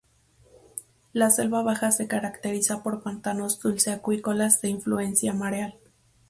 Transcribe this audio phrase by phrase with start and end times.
[1.13, 5.75] La selva baja se caracteriza por pantanos dulceacuícolas de influencia mareal.